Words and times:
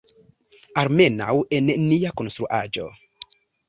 Almenaŭ, 0.85 1.37
en 1.59 1.71
nia 1.87 2.17
konstruaĵo. 2.19 2.93